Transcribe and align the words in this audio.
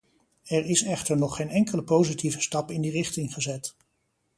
Er 0.45 0.65
is 0.65 0.81
echter 0.83 1.17
nog 1.17 1.35
geen 1.35 1.49
enkele 1.49 1.83
positieve 1.83 2.41
stap 2.41 2.71
in 2.71 2.81
die 2.81 2.91
richting 2.91 3.33
gezet. 3.33 3.75